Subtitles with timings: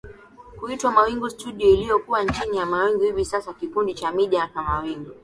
[0.59, 5.11] Kuitwa Mawingu Studio iliyokuwa chini ya Mawingu hivi sasa kikundi cha media cha mawingu